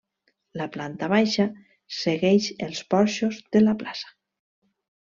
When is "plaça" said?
3.85-4.15